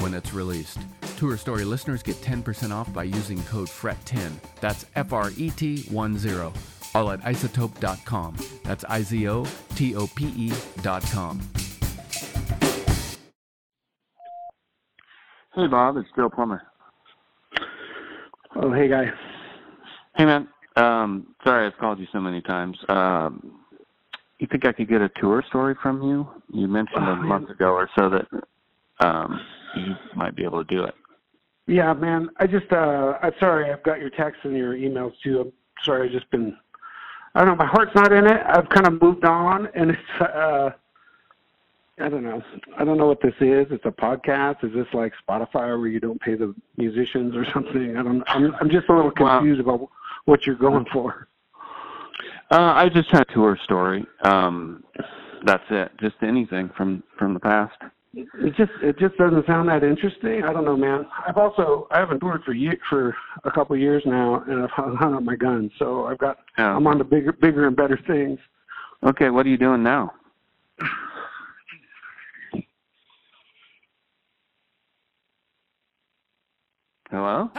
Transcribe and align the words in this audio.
when 0.00 0.14
it's 0.14 0.32
released. 0.32 0.78
Tour 1.16 1.36
Story 1.36 1.64
listeners 1.64 2.02
get 2.02 2.16
10% 2.16 2.72
off 2.72 2.92
by 2.92 3.02
using 3.04 3.42
code 3.44 3.68
FRET10. 3.68 4.32
That's 4.60 4.86
F 4.96 5.12
R 5.12 5.30
E 5.36 5.50
T 5.50 5.82
1 5.90 6.18
0. 6.18 6.52
All 6.94 7.10
at 7.10 7.20
izotope.com. 7.22 8.36
That's 8.64 8.84
I 8.84 9.02
Z 9.02 9.28
O 9.28 9.44
T 9.76 9.94
O 9.94 10.06
P 10.08 10.32
E.com. 10.36 11.40
Hey, 15.54 15.66
Bob, 15.66 15.96
it's 15.96 16.08
Joe 16.16 16.30
Plummer. 16.30 16.62
Oh, 18.56 18.72
hey, 18.72 18.88
guy. 18.88 19.06
Hey, 20.16 20.24
man. 20.24 20.48
Um, 20.76 21.34
sorry 21.44 21.66
I've 21.66 21.76
called 21.78 21.98
you 21.98 22.06
so 22.12 22.20
many 22.20 22.40
times. 22.40 22.78
Um, 22.88 23.60
you 24.38 24.46
think 24.50 24.64
I 24.64 24.72
could 24.72 24.88
get 24.88 25.00
a 25.02 25.10
tour 25.20 25.42
story 25.48 25.74
from 25.82 26.02
you? 26.02 26.26
You 26.52 26.66
mentioned 26.68 27.04
Oh, 27.06 27.12
a 27.12 27.16
month 27.16 27.50
ago 27.50 27.72
or 27.72 27.88
so 27.98 28.08
that 28.08 28.26
um, 29.04 29.40
you 29.76 29.94
might 30.14 30.36
be 30.36 30.44
able 30.44 30.64
to 30.64 30.74
do 30.74 30.84
it. 30.84 30.94
Yeah, 31.66 31.92
man. 31.92 32.28
I 32.38 32.46
just, 32.46 32.70
uh, 32.72 33.14
I'm 33.22 33.32
sorry. 33.38 33.72
I've 33.72 33.82
got 33.82 34.00
your 34.00 34.10
texts 34.10 34.40
and 34.44 34.56
your 34.56 34.74
emails 34.74 35.12
too. 35.22 35.40
I'm 35.40 35.52
sorry. 35.84 36.08
I've 36.08 36.12
just 36.12 36.30
been, 36.30 36.56
I 37.34 37.40
don't 37.40 37.48
know. 37.48 37.64
My 37.64 37.70
heart's 37.70 37.94
not 37.94 38.12
in 38.12 38.26
it. 38.26 38.40
I've 38.46 38.68
kind 38.70 38.86
of 38.86 39.00
moved 39.00 39.24
on, 39.24 39.68
and 39.74 39.90
it's, 39.90 40.20
uh, 40.20 40.70
I 42.00 42.08
don't 42.08 42.24
know. 42.24 42.42
I 42.78 42.84
don't 42.84 42.96
know 42.96 43.06
what 43.06 43.20
this 43.22 43.34
is. 43.40 43.66
It's 43.70 43.84
a 43.84 43.90
podcast. 43.90 44.64
Is 44.64 44.72
this 44.72 44.86
like 44.94 45.12
Spotify 45.28 45.78
where 45.78 45.86
you 45.86 46.00
don't 46.00 46.20
pay 46.20 46.34
the 46.34 46.54
musicians 46.76 47.36
or 47.36 47.44
something? 47.54 47.96
I 47.96 48.02
don't. 48.02 48.22
I'm, 48.26 48.54
I'm 48.60 48.70
just 48.70 48.88
a 48.88 48.94
little 48.94 49.10
confused 49.10 49.60
about 49.60 49.88
what 50.24 50.46
you're 50.46 50.56
going 50.56 50.86
for. 50.92 51.28
Uh, 52.50 52.72
I 52.74 52.88
just 52.88 53.10
had 53.10 53.22
a 53.28 53.32
tour 53.32 53.58
story. 53.64 54.04
Um, 54.24 54.82
that's 55.44 55.62
it. 55.70 55.92
Just 56.00 56.16
anything 56.22 56.70
from 56.76 57.02
from 57.18 57.34
the 57.34 57.40
past. 57.40 57.76
It 58.12 58.56
just 58.56 58.72
it 58.82 58.98
just 58.98 59.16
doesn't 59.16 59.46
sound 59.46 59.68
that 59.68 59.84
interesting. 59.84 60.42
I 60.42 60.52
don't 60.52 60.64
know, 60.64 60.76
man. 60.76 61.06
I've 61.26 61.36
also 61.36 61.86
I 61.92 62.00
haven't 62.00 62.18
toured 62.20 62.42
for 62.42 62.52
year, 62.52 62.76
for 62.88 63.14
a 63.44 63.50
couple 63.52 63.76
of 63.76 63.80
years 63.80 64.02
now, 64.04 64.42
and 64.48 64.64
I've 64.64 64.70
hung 64.70 64.96
hung 65.00 65.14
up 65.14 65.22
my 65.22 65.36
gun. 65.36 65.70
So 65.78 66.06
I've 66.06 66.18
got 66.18 66.38
Yeah. 66.58 66.74
I'm 66.74 66.86
on 66.86 66.98
to 66.98 67.04
bigger 67.04 67.32
bigger 67.32 67.66
and 67.68 67.76
better 67.76 67.98
things. 68.06 68.38
Okay, 69.06 69.30
what 69.30 69.46
are 69.46 69.48
you 69.48 69.56
doing 69.56 69.82
now? 69.82 70.12
Hello? 77.10 77.50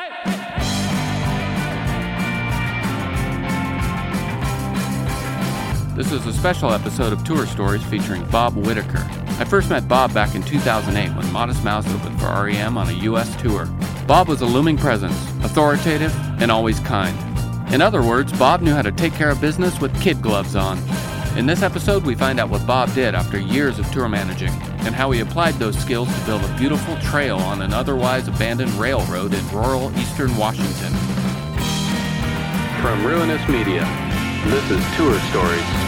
This 6.02 6.14
is 6.14 6.26
a 6.26 6.34
special 6.34 6.72
episode 6.72 7.14
of 7.14 7.24
Tour 7.24 7.46
Stories 7.46 7.84
featuring 7.84 8.26
Bob 8.30 8.56
Whittaker. 8.56 9.08
I 9.38 9.46
first 9.46 9.70
met 9.70 9.88
Bob 9.88 10.12
back 10.16 10.34
in 10.34 10.42
2008 10.42 11.16
when 11.16 11.32
Modest 11.32 11.64
Mouse 11.64 11.88
opened 11.94 12.20
for 12.20 12.26
REM 12.26 12.76
on 12.76 12.90
a 12.90 12.94
U.S. 13.04 13.40
tour. 13.40 13.68
Bob 14.08 14.28
was 14.28 14.42
a 14.42 14.46
looming 14.48 14.78
presence, 14.78 15.14
authoritative, 15.44 16.12
and 16.42 16.50
always 16.50 16.80
kind. 16.80 17.16
In 17.72 17.84
other 17.84 18.02
words, 18.02 18.34
Bob 18.34 18.64
knew 18.64 18.74
how 18.74 18.82
to 18.82 18.92
take 18.92 19.14
care 19.14 19.30
of 19.30 19.40
business 19.40 19.80
with 19.80 19.96
kid 20.02 20.24
gloves 20.24 20.56
on. 20.56 20.80
In 21.38 21.46
this 21.46 21.62
episode, 21.62 22.04
we 22.04 22.16
find 22.16 22.40
out 22.40 22.50
what 22.50 22.66
Bob 22.66 22.92
did 22.96 23.14
after 23.14 23.40
years 23.40 23.78
of 23.78 23.86
tour 23.92 24.10
managing 24.10 24.54
and 24.84 24.96
how 24.96 25.12
he 25.12 25.20
applied 25.20 25.54
those 25.60 25.78
skills 25.78 26.12
to 26.12 26.26
build 26.26 26.44
a 26.44 26.58
beautiful 26.58 26.98
trail 27.02 27.38
on 27.38 27.62
an 27.62 27.74
otherwise 27.74 28.28
abandoned 28.28 28.72
railroad 28.72 29.36
in 29.36 29.48
rural 29.50 29.96
eastern 30.00 30.36
Washington. 30.36 30.94
From 32.82 33.06
Ruinous 33.06 33.48
Media, 33.48 33.84
this 34.48 34.72
is 34.72 34.98
Tour 34.98 35.20
Stories. 35.30 35.81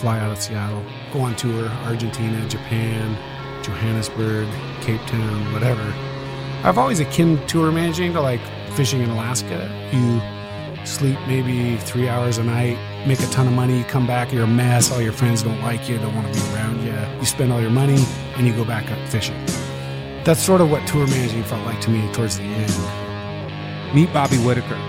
Fly 0.00 0.18
out 0.18 0.32
of 0.32 0.40
Seattle, 0.40 0.82
go 1.12 1.20
on 1.20 1.36
tour, 1.36 1.68
Argentina, 1.84 2.48
Japan, 2.48 3.18
Johannesburg, 3.62 4.48
Cape 4.80 5.02
Town, 5.02 5.52
whatever. 5.52 5.82
I've 6.64 6.78
always 6.78 7.00
akin 7.00 7.46
tour 7.46 7.70
managing 7.70 8.14
to 8.14 8.22
like 8.22 8.40
fishing 8.72 9.02
in 9.02 9.10
Alaska. 9.10 9.68
You 9.92 10.86
sleep 10.86 11.18
maybe 11.26 11.76
three 11.76 12.08
hours 12.08 12.38
a 12.38 12.44
night, 12.44 12.78
make 13.06 13.20
a 13.20 13.26
ton 13.26 13.46
of 13.46 13.52
money, 13.52 13.84
come 13.84 14.06
back, 14.06 14.32
you're 14.32 14.44
a 14.44 14.46
mess, 14.46 14.90
all 14.90 15.02
your 15.02 15.12
friends 15.12 15.42
don't 15.42 15.60
like 15.60 15.86
you, 15.86 15.98
don't 15.98 16.14
want 16.14 16.32
to 16.32 16.40
be 16.40 16.54
around 16.54 16.82
you. 16.82 16.94
You 17.18 17.26
spend 17.26 17.52
all 17.52 17.60
your 17.60 17.68
money 17.68 18.02
and 18.36 18.46
you 18.46 18.54
go 18.54 18.64
back 18.64 18.90
up 18.90 19.08
fishing. 19.10 19.36
That's 20.24 20.40
sort 20.40 20.62
of 20.62 20.70
what 20.70 20.86
tour 20.86 21.06
managing 21.08 21.44
felt 21.44 21.66
like 21.66 21.80
to 21.82 21.90
me 21.90 22.10
towards 22.14 22.38
the 22.38 22.44
end. 22.44 23.94
Meet 23.94 24.14
Bobby 24.14 24.38
Whittaker, 24.38 24.80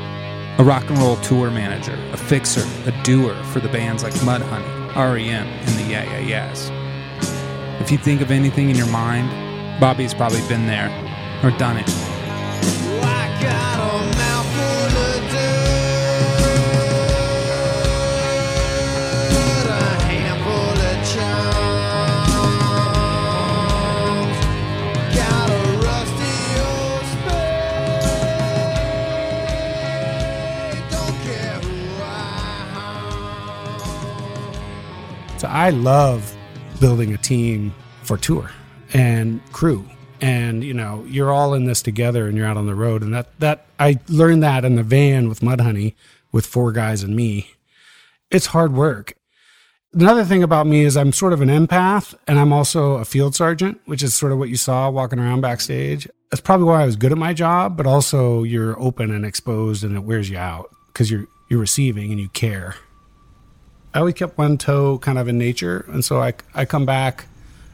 a 0.58 0.64
rock 0.64 0.90
and 0.90 0.98
roll 1.00 1.18
tour 1.18 1.52
manager, 1.52 2.00
a 2.14 2.18
fixer, 2.18 2.64
a 2.86 3.04
doer 3.04 3.36
for 3.52 3.60
the 3.60 3.68
bands 3.68 4.04
like 4.04 4.14
Mudhoney, 4.14 4.81
REM, 4.96 5.48
and 5.48 5.80
the 5.80 5.84
Yeah 5.84 6.04
Yeah 6.04 6.20
Yeahs. 6.20 6.70
If 7.82 7.92
you 7.92 7.98
think 7.98 8.22
of 8.22 8.32
anything 8.32 8.70
in 8.70 8.76
your 8.76 8.88
mind, 8.88 9.30
Bobby's 9.80 10.14
probably 10.14 10.42
been 10.48 10.68
there 10.68 10.90
or 11.44 11.52
done 11.58 11.78
it. 11.78 11.90
I 13.04 13.91
So 35.42 35.48
I 35.48 35.72
love 35.72 36.38
building 36.80 37.16
a 37.16 37.18
team 37.18 37.74
for 38.04 38.16
tour 38.16 38.52
and 38.94 39.44
crew. 39.52 39.90
And 40.22 40.64
you 40.64 40.76
know, 40.76 41.04
you're 41.08 41.32
all 41.32 41.56
in 41.56 41.66
this 41.66 41.82
together 41.82 42.28
and 42.28 42.38
you're 42.38 42.46
out 42.46 42.58
on 42.58 42.68
the 42.68 42.76
road. 42.76 43.02
And 43.02 43.12
that 43.16 43.40
that 43.40 43.66
I 43.80 43.98
learned 44.08 44.44
that 44.44 44.64
in 44.66 44.76
the 44.76 44.84
van 44.84 45.30
with 45.30 45.40
Mudhoney 45.40 45.96
with 46.32 46.46
four 46.46 46.72
guys 46.72 47.02
and 47.02 47.16
me. 47.16 47.56
It's 48.30 48.46
hard 48.46 48.74
work. 48.74 49.16
Another 49.92 50.26
thing 50.26 50.44
about 50.44 50.68
me 50.68 50.86
is 50.86 50.96
I'm 50.96 51.12
sort 51.12 51.34
of 51.34 51.42
an 51.42 51.50
empath 51.50 52.14
and 52.28 52.38
I'm 52.38 52.54
also 52.54 52.98
a 52.98 53.04
field 53.04 53.34
sergeant, 53.34 53.82
which 53.86 54.04
is 54.04 54.14
sort 54.14 54.32
of 54.32 54.38
what 54.38 54.50
you 54.50 54.58
saw 54.58 54.92
walking 54.92 55.18
around 55.18 55.42
backstage. 55.42 56.08
That's 56.30 56.42
probably 56.42 56.68
why 56.68 56.84
I 56.84 56.86
was 56.86 56.98
good 56.98 57.12
at 57.12 57.18
my 57.18 57.34
job, 57.34 57.78
but 57.78 57.88
also 57.88 58.44
you're 58.44 58.80
open 58.80 59.10
and 59.10 59.26
exposed 59.26 59.84
and 59.84 59.96
it 59.96 60.04
wears 60.04 60.30
you 60.30 60.38
out 60.38 60.70
because 60.94 61.10
you're 61.10 61.26
you're 61.50 61.60
receiving 61.60 62.12
and 62.12 62.20
you 62.20 62.30
care. 62.30 62.76
I 63.94 64.00
always 64.00 64.14
kept 64.14 64.38
one 64.38 64.58
toe 64.58 64.98
kind 65.00 65.18
of 65.18 65.28
in 65.28 65.38
nature, 65.38 65.86
and 65.90 66.04
so 66.04 66.22
I 66.22 66.34
I 66.54 66.66
come 66.66 66.86
back 66.86 67.26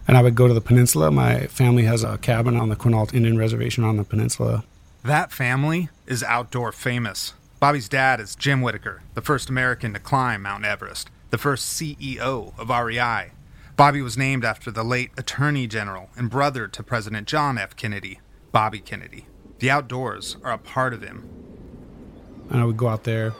and 0.08 0.18
I 0.18 0.22
would 0.22 0.36
go 0.36 0.48
to 0.48 0.54
the 0.54 0.62
peninsula. 0.62 1.12
My 1.12 1.48
family 1.48 1.84
has 1.84 2.04
a 2.04 2.18
cabin 2.18 2.58
on 2.58 2.70
the 2.70 2.76
Quinault 2.76 3.14
Indian 3.14 3.38
Reservation 3.38 3.84
on 3.84 3.98
the 3.98 4.04
peninsula. 4.04 4.64
That 5.04 5.32
family 5.32 5.90
is 6.06 6.24
outdoor 6.24 6.72
famous. 6.72 7.34
Bobby's 7.60 7.90
dad 7.90 8.20
is 8.20 8.36
Jim 8.36 8.62
Whittaker, 8.62 9.02
the 9.16 9.22
first 9.22 9.50
American 9.50 9.94
to 9.94 10.00
climb 10.00 10.44
Mount 10.44 10.64
Everest 10.64 11.10
the 11.30 11.38
first 11.38 11.80
CEO 11.80 12.58
of 12.58 12.70
REI. 12.70 13.32
Bobby 13.76 14.02
was 14.02 14.18
named 14.18 14.44
after 14.44 14.72
the 14.72 14.84
late 14.84 15.12
Attorney 15.18 15.68
General 15.68 16.10
and 16.16 16.30
brother 16.30 16.68
to 16.68 16.84
President 16.84 17.28
John 17.28 17.58
F. 17.58 17.76
Kennedy, 17.76 18.20
Bobby 18.52 18.80
Kennedy. 18.80 19.28
The 19.60 19.70
outdoors 19.70 20.38
are 20.44 20.54
a 20.54 20.58
part 20.58 20.94
of 20.94 21.02
him. 21.02 21.30
And 22.50 22.62
I 22.62 22.66
would 22.66 22.78
go 22.78 22.88
out 22.88 23.04
there. 23.04 23.34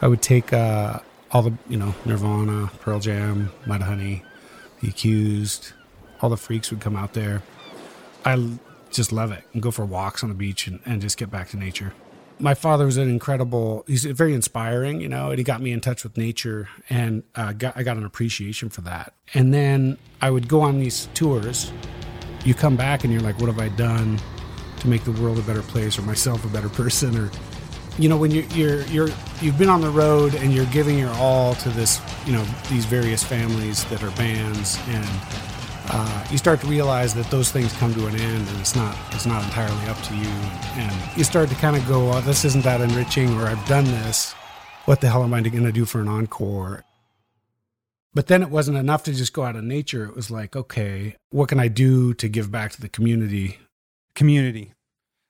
I 0.00 0.06
would 0.06 0.22
take 0.22 0.52
uh, 0.52 1.00
all 1.30 1.42
the, 1.42 1.52
you 1.68 1.76
know, 1.76 1.94
Nirvana, 2.04 2.70
Pearl 2.80 3.00
Jam, 3.00 3.50
Mudhoney, 3.66 4.22
The 4.80 4.88
Accused. 4.88 5.72
All 6.20 6.30
the 6.30 6.36
freaks 6.36 6.70
would 6.70 6.80
come 6.80 6.96
out 6.96 7.12
there. 7.12 7.42
I 8.24 8.58
just 8.90 9.12
love 9.12 9.32
it 9.32 9.44
and 9.52 9.62
go 9.62 9.70
for 9.70 9.84
walks 9.84 10.22
on 10.22 10.28
the 10.28 10.34
beach 10.34 10.66
and, 10.66 10.80
and 10.84 11.00
just 11.00 11.16
get 11.16 11.30
back 11.30 11.48
to 11.50 11.56
nature 11.56 11.92
my 12.40 12.54
father 12.54 12.86
was 12.86 12.96
an 12.96 13.08
incredible 13.08 13.84
he's 13.86 14.04
very 14.04 14.34
inspiring 14.34 15.00
you 15.00 15.08
know 15.08 15.30
and 15.30 15.38
he 15.38 15.44
got 15.44 15.60
me 15.60 15.72
in 15.72 15.80
touch 15.80 16.04
with 16.04 16.16
nature 16.16 16.68
and 16.88 17.22
uh, 17.34 17.52
got, 17.52 17.76
i 17.76 17.82
got 17.82 17.96
an 17.96 18.04
appreciation 18.04 18.68
for 18.68 18.80
that 18.82 19.14
and 19.34 19.52
then 19.52 19.98
i 20.20 20.30
would 20.30 20.48
go 20.48 20.60
on 20.60 20.78
these 20.78 21.08
tours 21.14 21.72
you 22.44 22.54
come 22.54 22.76
back 22.76 23.04
and 23.04 23.12
you're 23.12 23.22
like 23.22 23.38
what 23.40 23.46
have 23.46 23.58
i 23.58 23.68
done 23.76 24.18
to 24.78 24.88
make 24.88 25.02
the 25.04 25.12
world 25.12 25.38
a 25.38 25.42
better 25.42 25.62
place 25.62 25.98
or 25.98 26.02
myself 26.02 26.44
a 26.44 26.48
better 26.48 26.68
person 26.80 27.16
or 27.16 27.30
you 27.98 28.08
know 28.08 28.16
when 28.16 28.30
you're 28.30 28.44
you're 28.44 28.82
you're 28.82 29.08
you've 29.40 29.58
been 29.58 29.68
on 29.68 29.80
the 29.80 29.90
road 29.90 30.34
and 30.34 30.54
you're 30.54 30.66
giving 30.66 30.98
your 30.98 31.12
all 31.14 31.54
to 31.56 31.68
this 31.70 32.00
you 32.26 32.32
know 32.32 32.44
these 32.70 32.84
various 32.84 33.24
families 33.24 33.84
that 33.86 34.02
are 34.02 34.10
bands 34.12 34.78
and 34.88 35.06
uh, 35.90 36.26
you 36.30 36.36
start 36.36 36.60
to 36.60 36.66
realize 36.66 37.14
that 37.14 37.30
those 37.30 37.50
things 37.50 37.72
come 37.74 37.94
to 37.94 38.06
an 38.06 38.14
end 38.14 38.46
and 38.46 38.60
it's 38.60 38.76
not 38.76 38.96
it's 39.12 39.24
not 39.24 39.42
entirely 39.44 39.86
up 39.86 40.00
to 40.02 40.14
you. 40.14 40.28
And 40.76 41.16
you 41.16 41.24
start 41.24 41.48
to 41.48 41.54
kind 41.56 41.76
of 41.76 41.86
go 41.88 42.12
oh, 42.12 42.20
this 42.20 42.44
isn't 42.44 42.62
that 42.64 42.80
enriching 42.80 43.34
or 43.38 43.46
i've 43.46 43.66
done 43.66 43.84
this. 43.84 44.32
What 44.84 45.00
the 45.00 45.08
hell 45.08 45.22
am 45.22 45.34
i 45.34 45.40
going 45.40 45.64
to 45.64 45.72
do 45.72 45.84
for 45.84 46.00
an 46.00 46.08
encore? 46.08 46.84
But 48.14 48.26
then 48.26 48.42
it 48.42 48.50
wasn't 48.50 48.78
enough 48.78 49.04
to 49.04 49.14
just 49.14 49.32
go 49.32 49.44
out 49.44 49.56
in 49.56 49.68
nature. 49.68 50.04
It 50.04 50.14
was 50.14 50.30
like 50.30 50.54
okay 50.54 51.16
what 51.30 51.48
can 51.48 51.58
i 51.58 51.68
do 51.68 52.12
to 52.14 52.28
give 52.28 52.50
back 52.50 52.72
to 52.72 52.80
the 52.80 52.88
community? 52.88 53.58
Community. 54.14 54.74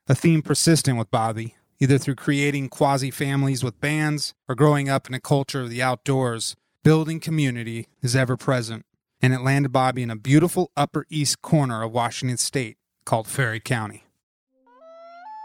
A 0.08 0.14
theme 0.14 0.42
persistent 0.42 0.98
with 0.98 1.10
bobby 1.10 1.54
either 1.80 1.98
through 1.98 2.14
creating 2.14 2.68
quasi 2.68 3.10
families 3.10 3.62
with 3.62 3.80
bands 3.80 4.34
or 4.48 4.54
growing 4.54 4.88
up 4.88 5.08
in 5.08 5.14
a 5.14 5.20
culture 5.20 5.60
of 5.60 5.70
the 5.70 5.82
outdoors 5.82 6.56
building 6.82 7.20
community 7.20 7.86
is 8.02 8.16
ever 8.16 8.36
present 8.36 8.84
and 9.20 9.34
it 9.34 9.40
landed 9.40 9.70
Bobby 9.70 10.02
in 10.02 10.10
a 10.10 10.16
beautiful 10.16 10.70
upper 10.76 11.04
east 11.10 11.42
corner 11.42 11.82
of 11.82 11.92
Washington 11.92 12.36
State 12.36 12.76
called 13.04 13.26
Ferry 13.26 13.60
County. 13.60 14.04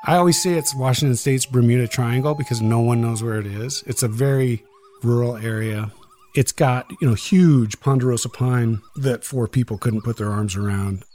I 0.05 0.17
always 0.17 0.41
say 0.41 0.55
it's 0.55 0.75
Washington 0.75 1.15
State's 1.15 1.45
Bermuda 1.45 1.87
Triangle 1.87 2.35
because 2.35 2.61
no 2.61 2.81
one 2.81 3.01
knows 3.01 3.23
where 3.23 3.39
it 3.39 3.47
is. 3.47 3.83
It's 3.87 4.03
a 4.03 4.07
very 4.07 4.63
rural 5.01 5.37
area. 5.37 5.91
It's 6.35 6.51
got, 6.51 6.91
you 6.99 7.07
know, 7.07 7.13
huge 7.13 7.79
ponderosa 7.79 8.27
pine 8.27 8.81
that 8.97 9.23
four 9.23 9.47
people 9.47 9.77
couldn't 9.77 10.01
put 10.01 10.17
their 10.17 10.29
arms 10.29 10.55
around. 10.55 11.05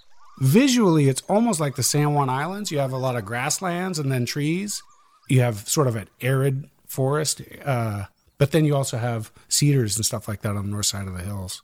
Visually, 0.41 1.09
it's 1.09 1.23
almost 1.23 1.61
like 1.61 1.76
the 1.76 1.82
San 1.82 2.15
Juan 2.15 2.31
Islands. 2.31 2.70
You 2.70 2.79
have 2.79 2.93
a 2.93 2.99
lot 2.99 3.17
of 3.17 3.25
grasslands 3.25 3.99
and 3.99 4.11
then 4.11 4.25
trees. 4.25 4.82
You 5.28 5.40
have 5.40 5.69
sort 5.69 5.86
of 5.86 5.96
an 5.96 6.08
arid 6.20 6.69
forest, 6.86 7.42
uh, 7.64 8.04
but 8.38 8.52
then 8.52 8.64
you 8.64 8.75
also 8.75 8.96
have 8.98 9.32
cedars 9.48 9.96
and 9.96 10.06
stuff 10.06 10.26
like 10.26 10.42
that 10.42 10.56
on 10.56 10.64
the 10.66 10.70
north 10.70 10.86
side 10.86 11.06
of 11.06 11.16
the 11.16 11.22
hills. 11.22 11.62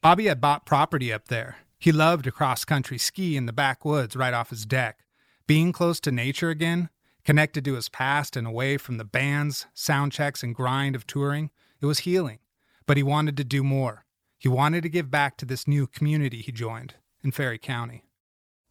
Bobby 0.00 0.26
had 0.26 0.40
bought 0.40 0.64
property 0.64 1.12
up 1.12 1.28
there. 1.28 1.58
He 1.78 1.92
loved 1.92 2.24
to 2.24 2.32
cross 2.32 2.64
country 2.64 2.98
ski 2.98 3.36
in 3.36 3.46
the 3.46 3.52
backwoods 3.52 4.14
right 4.14 4.34
off 4.34 4.50
his 4.50 4.64
deck. 4.64 5.00
Being 5.46 5.72
close 5.72 5.98
to 6.00 6.12
nature 6.12 6.50
again, 6.50 6.90
connected 7.24 7.64
to 7.64 7.74
his 7.74 7.88
past 7.88 8.36
and 8.36 8.46
away 8.46 8.76
from 8.76 8.98
the 8.98 9.04
bands, 9.04 9.66
sound 9.74 10.12
checks, 10.12 10.42
and 10.42 10.54
grind 10.54 10.94
of 10.94 11.06
touring, 11.06 11.50
it 11.80 11.86
was 11.86 12.00
healing. 12.00 12.38
But 12.86 12.96
he 12.96 13.02
wanted 13.02 13.36
to 13.38 13.44
do 13.44 13.64
more. 13.64 14.04
He 14.38 14.48
wanted 14.48 14.82
to 14.82 14.88
give 14.88 15.10
back 15.10 15.36
to 15.38 15.44
this 15.44 15.66
new 15.66 15.86
community 15.86 16.42
he 16.42 16.52
joined 16.52 16.94
in 17.22 17.32
Ferry 17.32 17.58
County. 17.58 18.04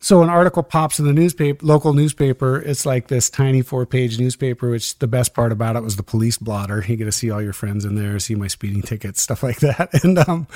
So 0.01 0.23
an 0.23 0.29
article 0.29 0.63
pops 0.63 0.97
in 0.97 1.05
the 1.05 1.13
newspaper, 1.13 1.65
local 1.65 1.93
newspaper. 1.93 2.61
It's 2.61 2.85
like 2.85 3.07
this 3.07 3.29
tiny 3.29 3.61
four-page 3.61 4.17
newspaper. 4.17 4.69
Which 4.69 4.97
the 4.99 5.07
best 5.07 5.33
part 5.33 5.51
about 5.51 5.75
it 5.75 5.83
was 5.83 5.97
the 5.97 6.03
police 6.03 6.37
blotter. 6.37 6.83
You 6.87 6.95
get 6.95 7.05
to 7.05 7.11
see 7.11 7.29
all 7.29 7.41
your 7.41 7.53
friends 7.53 7.83
in 7.83 7.95
there, 7.95 8.17
see 8.19 8.35
my 8.35 8.47
speeding 8.47 8.81
tickets, 8.81 9.21
stuff 9.23 9.43
like 9.43 9.59
that. 9.59 9.89
And 10.03 10.17
um, 10.19 10.47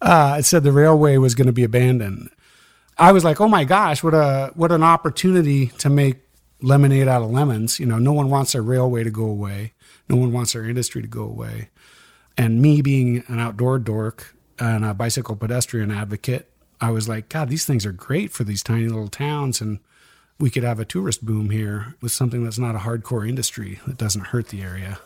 uh, 0.00 0.36
it 0.38 0.44
said 0.44 0.62
the 0.62 0.72
railway 0.72 1.16
was 1.16 1.34
going 1.34 1.46
to 1.46 1.52
be 1.52 1.64
abandoned. 1.64 2.30
I 2.96 3.12
was 3.12 3.24
like, 3.24 3.40
oh 3.40 3.48
my 3.48 3.64
gosh, 3.64 4.02
what 4.02 4.14
a 4.14 4.52
what 4.54 4.70
an 4.70 4.82
opportunity 4.82 5.68
to 5.78 5.90
make 5.90 6.20
lemonade 6.60 7.08
out 7.08 7.22
of 7.22 7.30
lemons. 7.30 7.80
You 7.80 7.86
know, 7.86 7.98
no 7.98 8.12
one 8.12 8.30
wants 8.30 8.52
their 8.52 8.62
railway 8.62 9.02
to 9.02 9.10
go 9.10 9.24
away. 9.24 9.72
No 10.08 10.16
one 10.16 10.32
wants 10.32 10.52
their 10.52 10.64
industry 10.64 11.02
to 11.02 11.08
go 11.08 11.22
away. 11.22 11.70
And 12.38 12.62
me 12.62 12.80
being 12.80 13.24
an 13.26 13.40
outdoor 13.40 13.78
dork 13.78 14.34
and 14.58 14.84
a 14.84 14.94
bicycle 14.94 15.36
pedestrian 15.36 15.90
advocate, 15.90 16.51
I 16.82 16.90
was 16.90 17.08
like, 17.08 17.28
God, 17.28 17.48
these 17.48 17.64
things 17.64 17.86
are 17.86 17.92
great 17.92 18.32
for 18.32 18.44
these 18.44 18.62
tiny 18.62 18.88
little 18.88 19.08
towns, 19.08 19.60
and 19.60 19.78
we 20.38 20.50
could 20.50 20.64
have 20.64 20.80
a 20.80 20.84
tourist 20.84 21.24
boom 21.24 21.50
here 21.50 21.94
with 22.02 22.12
something 22.12 22.42
that's 22.42 22.58
not 22.58 22.74
a 22.74 22.80
hardcore 22.80 23.26
industry 23.26 23.80
that 23.86 23.96
doesn't 23.96 24.26
hurt 24.26 24.48
the 24.48 24.62
area. 24.62 24.98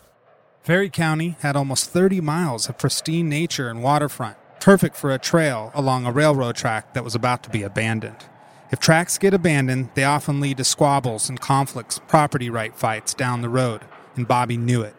Ferry 0.63 0.89
County 0.89 1.37
had 1.41 1.55
almost 1.55 1.91
30 1.91 2.21
miles 2.23 2.69
of 2.69 2.79
pristine 2.79 3.29
nature 3.29 3.69
and 3.69 3.83
waterfront 3.83 4.37
perfect 4.59 4.97
for 4.97 5.13
a 5.13 5.19
trail 5.19 5.71
along 5.75 6.07
a 6.07 6.11
railroad 6.11 6.57
track 6.57 6.93
that 6.95 7.05
was 7.05 7.15
about 7.15 7.43
to 7.45 7.51
be 7.51 7.63
abandoned. 7.63 8.25
If 8.73 8.81
tracks 8.81 9.17
get 9.17 9.33
abandoned, 9.33 9.91
they 9.95 10.03
often 10.03 10.41
lead 10.41 10.57
to 10.57 10.65
squabbles 10.65 11.29
and 11.29 11.41
conflicts, 11.41 12.01
property 12.09 12.51
right 12.51 12.75
fights 12.75 13.15
down 13.15 13.43
the 13.43 13.49
road, 13.49 13.83
and 14.17 14.27
Bobby 14.27 14.57
knew 14.57 14.83
it. 14.83 14.97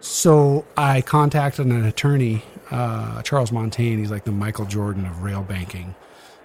So 0.00 0.64
I 0.76 1.00
contacted 1.00 1.66
an 1.66 1.84
attorney, 1.84 2.42
uh, 2.70 3.22
Charles 3.22 3.50
Montange. 3.50 3.98
He's 3.98 4.10
like 4.10 4.24
the 4.24 4.32
Michael 4.32 4.66
Jordan 4.66 5.06
of 5.06 5.22
rail 5.22 5.42
banking. 5.42 5.94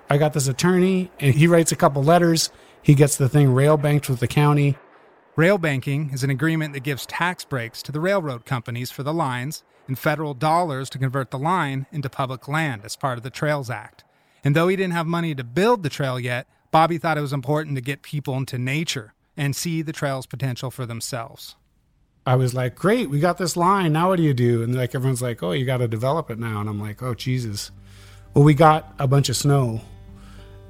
I 0.09 0.17
got 0.17 0.33
this 0.33 0.47
attorney, 0.47 1.09
and 1.19 1.33
he 1.33 1.47
writes 1.47 1.71
a 1.71 1.75
couple 1.75 2.03
letters. 2.03 2.51
He 2.81 2.95
gets 2.95 3.15
the 3.15 3.29
thing 3.29 3.53
rail 3.53 3.77
banked 3.77 4.09
with 4.09 4.19
the 4.19 4.27
county. 4.27 4.77
Rail 5.35 5.57
banking 5.57 6.09
is 6.11 6.23
an 6.23 6.29
agreement 6.29 6.73
that 6.73 6.83
gives 6.83 7.05
tax 7.05 7.45
breaks 7.45 7.81
to 7.83 7.91
the 7.91 8.01
railroad 8.01 8.45
companies 8.45 8.91
for 8.91 9.03
the 9.03 9.13
lines 9.13 9.63
and 9.87 9.97
federal 9.97 10.33
dollars 10.33 10.89
to 10.89 10.97
convert 10.97 11.31
the 11.31 11.39
line 11.39 11.85
into 11.91 12.09
public 12.09 12.47
land 12.47 12.81
as 12.83 12.95
part 12.95 13.17
of 13.17 13.23
the 13.23 13.29
Trails 13.29 13.69
Act. 13.69 14.03
And 14.43 14.55
though 14.55 14.67
he 14.67 14.75
didn't 14.75 14.93
have 14.93 15.07
money 15.07 15.33
to 15.35 15.43
build 15.43 15.83
the 15.83 15.89
trail 15.89 16.19
yet, 16.19 16.47
Bobby 16.71 16.97
thought 16.97 17.17
it 17.17 17.21
was 17.21 17.33
important 17.33 17.75
to 17.75 17.81
get 17.81 18.01
people 18.01 18.35
into 18.35 18.57
nature 18.57 19.13
and 19.37 19.55
see 19.55 19.81
the 19.81 19.93
trail's 19.93 20.25
potential 20.25 20.71
for 20.71 20.85
themselves. 20.85 21.55
I 22.25 22.35
was 22.35 22.53
like, 22.53 22.75
great, 22.75 23.09
we 23.09 23.19
got 23.19 23.37
this 23.37 23.57
line. 23.57 23.93
Now 23.93 24.09
what 24.09 24.17
do 24.17 24.23
you 24.23 24.33
do? 24.33 24.61
And 24.61 24.75
like 24.75 24.93
everyone's 24.93 25.21
like, 25.21 25.41
oh, 25.41 25.53
you 25.53 25.65
got 25.65 25.77
to 25.77 25.87
develop 25.87 26.29
it 26.29 26.37
now. 26.37 26.59
And 26.59 26.69
I'm 26.69 26.79
like, 26.79 27.01
oh, 27.01 27.15
Jesus. 27.15 27.71
Well, 28.33 28.43
we 28.43 28.53
got 28.53 28.93
a 28.99 29.07
bunch 29.07 29.29
of 29.29 29.35
snow 29.35 29.81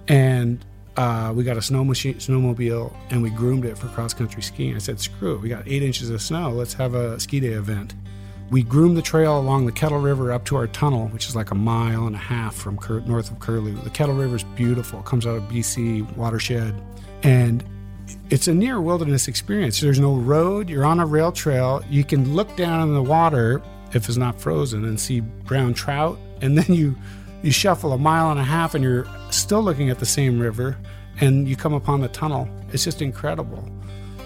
and 0.07 0.65
uh, 0.97 1.33
we 1.35 1.43
got 1.43 1.57
a 1.57 1.61
snow 1.61 1.83
machine, 1.83 2.15
snowmobile, 2.15 2.93
and 3.09 3.21
we 3.21 3.29
groomed 3.29 3.65
it 3.65 3.77
for 3.77 3.87
cross 3.87 4.13
country 4.13 4.41
skiing. 4.41 4.75
I 4.75 4.79
said, 4.79 4.99
screw 4.99 5.35
it. 5.35 5.41
We 5.41 5.49
got 5.49 5.67
eight 5.67 5.83
inches 5.83 6.09
of 6.09 6.21
snow. 6.21 6.49
Let's 6.49 6.73
have 6.73 6.93
a 6.93 7.19
ski 7.19 7.39
day 7.39 7.49
event. 7.49 7.95
We 8.49 8.63
groomed 8.63 8.97
the 8.97 9.01
trail 9.01 9.39
along 9.39 9.65
the 9.65 9.71
Kettle 9.71 9.99
River 9.99 10.33
up 10.33 10.43
to 10.45 10.57
our 10.57 10.67
tunnel, 10.67 11.07
which 11.07 11.27
is 11.27 11.35
like 11.35 11.51
a 11.51 11.55
mile 11.55 12.07
and 12.07 12.15
a 12.15 12.19
half 12.19 12.55
from 12.55 12.77
Cur- 12.77 12.99
north 13.01 13.31
of 13.31 13.39
Curlew. 13.39 13.73
The 13.83 13.89
Kettle 13.89 14.15
River 14.15 14.35
is 14.35 14.43
beautiful. 14.43 14.99
It 14.99 15.05
comes 15.05 15.25
out 15.25 15.37
of 15.37 15.43
BC 15.43 16.17
watershed, 16.17 16.81
and 17.23 17.63
it's 18.29 18.47
a 18.47 18.53
near 18.53 18.79
wilderness 18.79 19.27
experience. 19.27 19.79
There's 19.79 19.99
no 19.99 20.15
road. 20.15 20.69
You're 20.69 20.85
on 20.85 20.99
a 20.99 21.05
rail 21.05 21.31
trail. 21.31 21.83
You 21.89 22.03
can 22.03 22.33
look 22.33 22.55
down 22.55 22.87
in 22.87 22.93
the 22.93 23.01
water 23.03 23.61
if 23.93 24.07
it's 24.07 24.17
not 24.17 24.39
frozen 24.39 24.85
and 24.85 24.99
see 24.99 25.19
brown 25.19 25.73
trout, 25.73 26.17
and 26.41 26.57
then 26.57 26.73
you 26.75 26.95
you 27.43 27.51
shuffle 27.51 27.91
a 27.91 27.97
mile 27.97 28.31
and 28.31 28.39
a 28.39 28.43
half, 28.43 28.75
and 28.75 28.83
you're 28.83 29.05
still 29.31 29.61
looking 29.63 29.89
at 29.89 29.99
the 29.99 30.05
same 30.05 30.39
river, 30.39 30.77
and 31.19 31.47
you 31.49 31.55
come 31.55 31.73
upon 31.73 32.01
the 32.01 32.07
tunnel. 32.09 32.47
It's 32.71 32.83
just 32.83 33.01
incredible. 33.01 33.67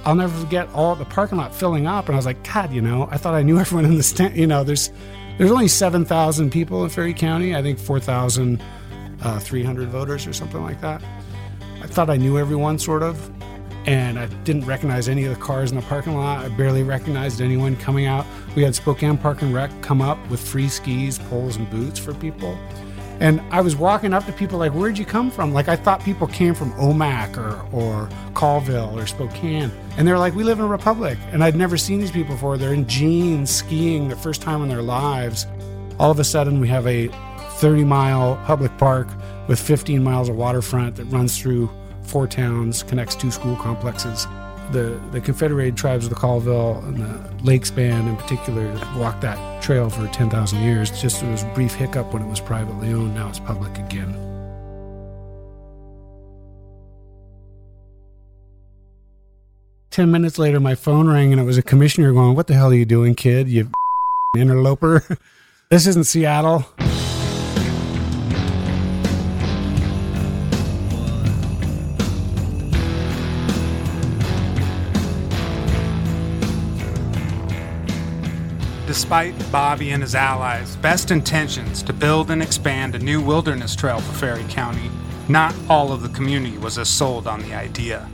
I'll 0.03 0.15
never 0.15 0.37
forget 0.37 0.69
all 0.73 0.95
the 0.95 1.05
parking 1.05 1.37
lot 1.39 1.55
filling 1.55 1.87
up, 1.87 2.05
and 2.07 2.15
I 2.15 2.17
was 2.17 2.25
like, 2.27 2.43
God, 2.53 2.71
you 2.71 2.81
know, 2.81 3.07
I 3.09 3.17
thought 3.17 3.33
I 3.33 3.41
knew 3.41 3.57
everyone 3.63 3.85
in 3.85 3.95
the 3.95 4.03
stand. 4.03 4.35
You 4.37 4.45
know, 4.47 4.63
there's 4.63 4.91
There's 5.37 5.51
only 5.51 5.67
7,000 5.67 6.51
people 6.51 6.83
in 6.83 6.89
Ferry 6.89 7.13
County. 7.13 7.55
I 7.55 7.61
think 7.61 7.79
4,300 7.79 8.57
uh, 9.87 9.89
voters 9.89 10.27
or 10.27 10.33
something 10.33 10.61
like 10.61 10.79
that. 10.81 11.01
I 11.81 11.87
thought 11.87 12.09
I 12.09 12.17
knew 12.17 12.37
everyone, 12.37 12.79
sort 12.79 13.03
of, 13.03 13.29
and 13.85 14.17
I 14.17 14.25
didn't 14.43 14.65
recognize 14.65 15.07
any 15.07 15.25
of 15.25 15.33
the 15.33 15.39
cars 15.39 15.71
in 15.71 15.77
the 15.77 15.83
parking 15.83 16.15
lot. 16.15 16.43
I 16.43 16.49
barely 16.49 16.83
recognized 16.83 17.41
anyone 17.41 17.75
coming 17.75 18.07
out. 18.07 18.25
We 18.55 18.63
had 18.63 18.73
Spokane 18.73 19.17
Park 19.17 19.41
and 19.41 19.53
Rec 19.53 19.69
come 19.81 20.01
up 20.01 20.17
with 20.29 20.39
free 20.39 20.69
skis, 20.69 21.19
poles, 21.19 21.57
and 21.57 21.69
boots 21.69 21.99
for 21.99 22.13
people. 22.15 22.57
And 23.19 23.41
I 23.51 23.61
was 23.61 23.75
walking 23.75 24.13
up 24.13 24.25
to 24.25 24.33
people 24.33 24.59
like, 24.59 24.73
Where'd 24.73 24.97
you 24.97 25.05
come 25.05 25.31
from? 25.31 25.53
Like, 25.53 25.69
I 25.69 25.75
thought 25.75 26.03
people 26.03 26.27
came 26.27 26.53
from 26.53 26.73
Omak 26.73 27.37
or, 27.37 27.65
or 27.71 28.09
Colville 28.33 28.97
or 28.97 29.07
Spokane. 29.07 29.71
And 29.97 30.07
they're 30.07 30.19
like, 30.19 30.35
We 30.35 30.43
live 30.43 30.59
in 30.59 30.65
a 30.65 30.67
republic. 30.69 31.17
And 31.31 31.43
I'd 31.43 31.55
never 31.55 31.77
seen 31.77 31.99
these 31.99 32.11
people 32.11 32.35
before. 32.35 32.57
They're 32.57 32.73
in 32.73 32.87
jeans 32.87 33.49
skiing 33.49 34.09
the 34.09 34.17
first 34.17 34.41
time 34.41 34.61
in 34.63 34.67
their 34.67 34.81
lives. 34.81 35.47
All 35.97 36.11
of 36.11 36.19
a 36.19 36.25
sudden, 36.25 36.59
we 36.59 36.67
have 36.67 36.85
a 36.87 37.07
30 37.57 37.85
mile 37.85 38.35
public 38.45 38.77
park 38.77 39.07
with 39.47 39.61
15 39.61 40.03
miles 40.03 40.27
of 40.27 40.35
waterfront 40.35 40.97
that 40.97 41.05
runs 41.05 41.39
through 41.39 41.69
four 42.05 42.27
towns, 42.27 42.83
connects 42.83 43.15
two 43.15 43.31
school 43.31 43.55
complexes 43.55 44.27
the, 44.71 44.99
the 45.11 45.21
Confederated 45.21 45.77
Tribes 45.77 46.05
of 46.05 46.09
the 46.09 46.15
Colville 46.15 46.83
and 46.85 46.97
the 46.97 47.43
Lakes 47.43 47.71
Band 47.71 48.07
in 48.07 48.15
particular 48.15 48.73
walked 48.97 49.21
that 49.21 49.61
trail 49.61 49.89
for 49.89 50.07
10,000 50.07 50.61
years. 50.61 50.89
Just 51.01 51.23
it 51.23 51.29
was 51.29 51.43
a 51.43 51.47
brief 51.53 51.73
hiccup 51.73 52.13
when 52.13 52.23
it 52.23 52.27
was 52.27 52.39
privately 52.39 52.89
owned, 52.89 53.15
now 53.15 53.29
it's 53.29 53.39
public 53.39 53.77
again. 53.77 54.21
Ten 59.91 60.11
minutes 60.11 60.37
later, 60.37 60.59
my 60.59 60.75
phone 60.75 61.07
rang 61.07 61.31
and 61.31 61.39
it 61.39 61.45
was 61.45 61.57
a 61.57 61.63
commissioner 61.63 62.11
going, 62.11 62.35
What 62.35 62.47
the 62.47 62.53
hell 62.53 62.69
are 62.69 62.75
you 62.75 62.83
doing, 62.83 63.15
kid? 63.15 63.47
You 63.47 63.71
interloper? 64.37 65.05
this 65.69 65.87
isn't 65.87 66.03
Seattle. 66.03 66.65
Despite 78.95 79.35
Bobby 79.51 79.91
and 79.91 80.01
his 80.01 80.15
allies' 80.15 80.77
best 80.77 81.11
intentions 81.11 81.83
to 81.83 81.91
build 81.91 82.31
and 82.31 82.41
expand 82.41 82.95
a 82.95 82.99
new 82.99 83.21
wilderness 83.21 83.75
trail 83.75 83.99
for 83.99 84.13
Ferry 84.13 84.45
County, 84.47 84.89
not 85.27 85.53
all 85.67 85.91
of 85.91 86.01
the 86.01 86.07
community 86.07 86.57
was 86.59 86.77
as 86.77 86.87
sold 86.87 87.27
on 87.27 87.41
the 87.41 87.53
idea. 87.53 88.09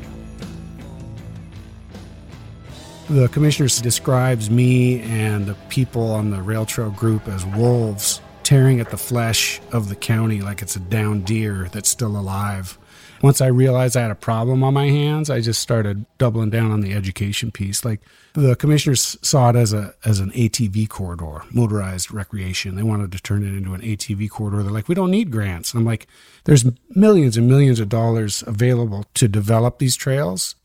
The 3.12 3.28
commissioner 3.28 3.70
describes 3.70 4.50
me 4.50 5.02
and 5.02 5.46
the 5.46 5.54
people 5.70 6.10
on 6.14 6.32
the 6.32 6.42
rail 6.42 6.66
trail 6.66 6.90
group 6.90 7.28
as 7.28 7.46
wolves 7.46 8.20
tearing 8.42 8.80
at 8.80 8.90
the 8.90 8.98
flesh 8.98 9.62
of 9.72 9.88
the 9.88 9.96
county 9.96 10.42
like 10.42 10.64
it's 10.64 10.78
a 10.78 10.80
downed 10.80 11.28
deer 11.28 11.70
that's 11.72 11.90
still 11.90 12.18
alive. 12.18 12.80
Once 13.22 13.40
I 13.40 13.48
realized 13.48 13.96
I 13.96 14.02
had 14.02 14.12
a 14.12 14.16
problem 14.16 14.64
on 14.64 14.74
my 14.74 14.88
hands, 14.88 15.30
I 15.30 15.42
just 15.42 15.62
started 15.62 16.06
doubling 16.18 16.50
down 16.50 16.72
on 16.72 16.82
the 16.82 16.94
education 16.94 17.52
piece. 17.52 17.86
Like 17.86 18.02
the 18.34 18.56
commissioners 18.56 19.18
saw 19.22 19.52
it 19.52 19.56
as 19.56 19.74
a 19.74 19.94
as 20.04 20.20
an 20.20 20.32
ATV 20.32 20.90
corridor, 20.90 21.44
motorized 21.52 22.12
recreation. 22.12 22.76
They 22.76 22.84
wanted 22.84 23.12
to 23.12 23.22
turn 23.22 23.44
it 23.44 23.56
into 23.56 23.74
an 23.74 23.82
ATV 23.82 24.30
corridor. 24.30 24.64
They're 24.64 24.72
like, 24.72 24.88
we 24.88 24.96
don't 24.96 25.12
need 25.12 25.32
grants. 25.32 25.74
I'm 25.74 25.86
like, 25.86 26.08
there's 26.46 26.66
millions 26.96 27.38
and 27.38 27.48
millions 27.48 27.80
of 27.80 27.90
dollars 27.90 28.44
available 28.48 29.06
to 29.14 29.28
develop 29.28 29.78
these 29.78 29.96
trails, 29.96 30.56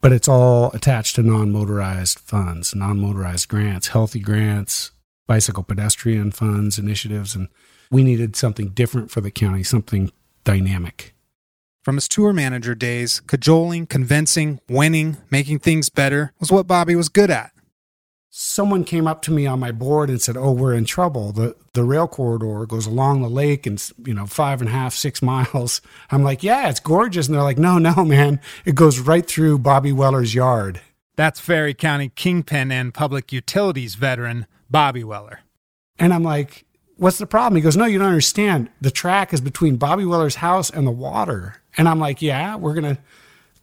but 0.00 0.12
it's 0.12 0.28
all 0.28 0.70
attached 0.72 1.16
to 1.16 1.22
non-motorized 1.22 2.20
funds, 2.20 2.74
non-motorized 2.74 3.48
grants, 3.48 3.88
healthy 3.88 4.20
grants, 4.20 4.92
bicycle 5.26 5.64
pedestrian 5.64 6.30
funds, 6.30 6.78
initiatives, 6.78 7.34
and 7.34 7.48
we 7.90 8.04
needed 8.04 8.36
something 8.36 8.68
different 8.68 9.10
for 9.10 9.20
the 9.20 9.30
county, 9.30 9.64
something 9.64 10.12
dynamic. 10.44 11.13
From 11.84 11.96
his 11.96 12.08
tour 12.08 12.32
manager 12.32 12.74
days, 12.74 13.20
cajoling, 13.20 13.86
convincing, 13.88 14.58
winning, 14.70 15.18
making 15.30 15.58
things 15.58 15.90
better 15.90 16.32
was 16.40 16.50
what 16.50 16.66
Bobby 16.66 16.96
was 16.96 17.10
good 17.10 17.30
at. 17.30 17.50
Someone 18.30 18.84
came 18.84 19.06
up 19.06 19.20
to 19.22 19.30
me 19.30 19.46
on 19.46 19.60
my 19.60 19.70
board 19.70 20.08
and 20.08 20.20
said, 20.20 20.34
"Oh, 20.34 20.50
we're 20.52 20.72
in 20.72 20.86
trouble. 20.86 21.30
the 21.30 21.54
The 21.74 21.84
rail 21.84 22.08
corridor 22.08 22.64
goes 22.64 22.86
along 22.86 23.20
the 23.20 23.28
lake 23.28 23.66
and 23.66 23.78
you 24.02 24.14
know 24.14 24.24
five 24.24 24.62
and 24.62 24.70
a 24.70 24.72
half, 24.72 24.94
six 24.94 25.20
miles." 25.32 25.82
I'm 26.10 26.24
like, 26.24 26.42
"Yeah, 26.42 26.70
it's 26.70 26.80
gorgeous," 26.80 27.26
and 27.26 27.34
they're 27.36 27.42
like, 27.42 27.58
"No, 27.58 27.76
no, 27.76 28.02
man, 28.02 28.40
it 28.64 28.74
goes 28.74 28.98
right 28.98 29.26
through 29.26 29.58
Bobby 29.58 29.92
Weller's 29.92 30.34
yard." 30.34 30.80
That's 31.16 31.38
Ferry 31.38 31.74
County 31.74 32.08
kingpin 32.08 32.72
and 32.72 32.94
public 32.94 33.30
utilities 33.30 33.94
veteran 33.94 34.46
Bobby 34.70 35.04
Weller. 35.04 35.40
And 35.98 36.14
I'm 36.14 36.24
like, 36.24 36.64
"What's 36.96 37.18
the 37.18 37.26
problem?" 37.26 37.56
He 37.56 37.62
goes, 37.62 37.76
"No, 37.76 37.84
you 37.84 37.98
don't 37.98 38.08
understand. 38.08 38.70
The 38.80 38.90
track 38.90 39.32
is 39.32 39.40
between 39.40 39.76
Bobby 39.76 40.04
Weller's 40.04 40.36
house 40.36 40.70
and 40.70 40.86
the 40.86 40.92
water." 40.92 41.56
And 41.76 41.88
I'm 41.88 41.98
like, 41.98 42.22
yeah, 42.22 42.56
we're 42.56 42.74
going 42.74 42.96
to 42.96 43.02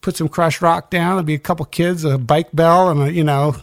put 0.01 0.17
some 0.17 0.29
crushed 0.29 0.61
rock 0.61 0.89
down. 0.89 1.11
There'll 1.11 1.23
be 1.23 1.33
a 1.33 1.39
couple 1.39 1.65
kids, 1.65 2.03
a 2.03 2.17
bike 2.17 2.49
bell, 2.53 2.89
and 2.89 3.01
a, 3.01 3.11
you 3.11 3.23
know, 3.23 3.55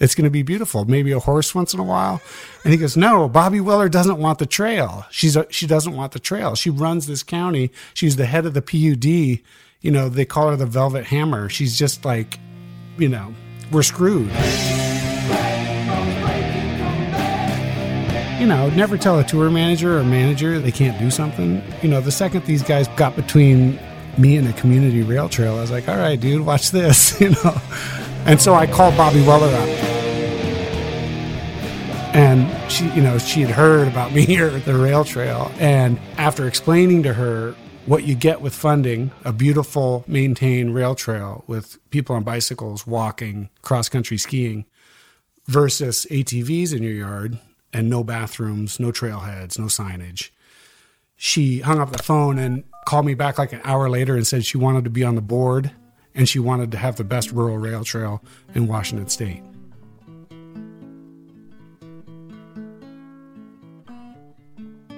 it's 0.00 0.14
going 0.14 0.24
to 0.24 0.30
be 0.30 0.42
beautiful. 0.42 0.84
Maybe 0.84 1.12
a 1.12 1.20
horse 1.20 1.54
once 1.54 1.72
in 1.74 1.80
a 1.80 1.84
while. 1.84 2.20
And 2.64 2.72
he 2.72 2.78
goes, 2.78 2.96
no, 2.96 3.28
Bobby 3.28 3.60
Weller 3.60 3.88
doesn't 3.88 4.18
want 4.18 4.38
the 4.38 4.46
trail. 4.46 5.06
She's 5.10 5.36
a, 5.36 5.46
she 5.50 5.66
doesn't 5.66 5.94
want 5.94 6.12
the 6.12 6.18
trail. 6.18 6.54
She 6.54 6.70
runs 6.70 7.06
this 7.06 7.22
county. 7.22 7.70
She's 7.92 8.16
the 8.16 8.26
head 8.26 8.46
of 8.46 8.54
the 8.54 8.62
PUD. 8.62 9.04
You 9.04 9.90
know, 9.90 10.08
they 10.08 10.24
call 10.24 10.50
her 10.50 10.56
the 10.56 10.66
Velvet 10.66 11.06
Hammer. 11.06 11.48
She's 11.48 11.78
just 11.78 12.04
like, 12.04 12.38
you 12.98 13.08
know, 13.08 13.34
we're 13.70 13.82
screwed. 13.82 14.30
You 18.44 18.50
know, 18.50 18.68
never 18.68 18.98
tell 18.98 19.18
a 19.18 19.24
tour 19.24 19.48
manager 19.48 19.98
or 19.98 20.04
manager 20.04 20.58
they 20.58 20.70
can't 20.70 20.98
do 20.98 21.10
something. 21.10 21.62
You 21.80 21.88
know, 21.88 22.02
the 22.02 22.12
second 22.12 22.44
these 22.44 22.62
guys 22.62 22.88
got 22.88 23.16
between 23.16 23.80
me 24.18 24.36
and 24.36 24.46
a 24.46 24.52
community 24.52 25.02
rail 25.02 25.30
trail, 25.30 25.56
I 25.56 25.62
was 25.62 25.70
like, 25.70 25.88
all 25.88 25.96
right, 25.96 26.20
dude, 26.20 26.44
watch 26.44 26.70
this, 26.70 27.18
you 27.22 27.30
know. 27.30 27.56
And 28.26 28.38
so 28.38 28.52
I 28.52 28.66
called 28.66 28.98
Bobby 28.98 29.22
Weller 29.22 29.46
up. 29.48 29.68
And 32.14 32.70
she, 32.70 32.86
you 32.90 33.00
know, 33.00 33.16
she 33.16 33.40
had 33.40 33.50
heard 33.50 33.88
about 33.88 34.12
me 34.14 34.26
here 34.26 34.48
at 34.48 34.66
the 34.66 34.76
rail 34.76 35.04
trail. 35.04 35.50
And 35.58 35.98
after 36.18 36.46
explaining 36.46 37.02
to 37.04 37.14
her 37.14 37.54
what 37.86 38.04
you 38.04 38.14
get 38.14 38.42
with 38.42 38.54
funding, 38.54 39.10
a 39.24 39.32
beautiful, 39.32 40.04
maintained 40.06 40.74
rail 40.74 40.94
trail 40.94 41.44
with 41.46 41.78
people 41.88 42.14
on 42.14 42.24
bicycles 42.24 42.86
walking, 42.86 43.48
cross 43.62 43.88
country 43.88 44.18
skiing, 44.18 44.66
versus 45.46 46.06
ATVs 46.10 46.76
in 46.76 46.82
your 46.82 46.92
yard, 46.92 47.38
and 47.74 47.90
no 47.90 48.04
bathrooms, 48.04 48.78
no 48.78 48.92
trailheads, 48.92 49.58
no 49.58 49.66
signage. 49.66 50.30
She 51.16 51.58
hung 51.58 51.80
up 51.80 51.90
the 51.90 52.02
phone 52.02 52.38
and 52.38 52.64
called 52.86 53.04
me 53.04 53.14
back 53.14 53.36
like 53.36 53.52
an 53.52 53.60
hour 53.64 53.90
later 53.90 54.14
and 54.14 54.26
said 54.26 54.44
she 54.44 54.56
wanted 54.56 54.84
to 54.84 54.90
be 54.90 55.04
on 55.04 55.16
the 55.16 55.20
board 55.20 55.72
and 56.14 56.28
she 56.28 56.38
wanted 56.38 56.70
to 56.70 56.78
have 56.78 56.96
the 56.96 57.04
best 57.04 57.32
rural 57.32 57.58
rail 57.58 57.84
trail 57.84 58.22
in 58.54 58.68
Washington 58.68 59.08
state. 59.08 59.42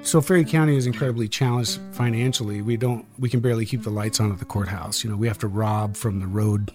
So 0.03 0.21
Ferry 0.21 0.45
County 0.45 0.77
is 0.77 0.87
incredibly 0.87 1.27
challenged 1.27 1.81
financially. 1.93 2.63
We 2.63 2.77
don't 2.77 3.07
we 3.19 3.29
can 3.29 3.41
barely 3.41 3.67
keep 3.67 3.83
the 3.83 3.91
lights 3.91 4.21
on 4.21 4.31
at 4.31 4.39
the 4.39 4.45
courthouse. 4.45 5.03
You 5.03 5.11
know, 5.11 5.17
we 5.17 5.27
have 5.27 5.39
to 5.39 5.49
rob 5.49 5.97
from 5.97 6.21
the 6.21 6.29
road 6.29 6.73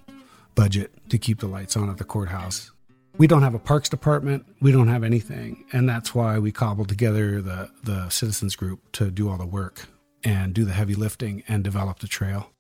budget 0.54 0.92
to 1.10 1.18
keep 1.18 1.40
the 1.40 1.48
lights 1.48 1.78
on 1.78 1.90
at 1.90 1.98
the 1.98 2.04
courthouse 2.04 2.72
we 3.18 3.28
don't 3.28 3.44
have 3.44 3.54
a 3.54 3.60
parks 3.60 3.90
department. 3.90 4.46
We 4.62 4.72
don't 4.72 4.88
have 4.88 5.04
anything. 5.04 5.66
And 5.72 5.88
that's 5.88 6.16
why 6.16 6.40
we 6.40 6.52
cobbled 6.52 6.90
together 6.90 7.42
the, 7.42 7.70
the 7.84 8.10
citizens 8.10 8.56
group 8.56 8.92
to 8.94 9.12
do 9.12 9.30
all 9.30 9.38
the 9.38 9.46
work 9.46 9.88
and 10.24 10.54
do 10.54 10.66
the 10.66 10.74
heavy 10.74 10.96
lifting 10.96 11.44
and 11.48 11.64
develop 11.64 12.00
the 12.00 12.08
trail. 12.08 12.52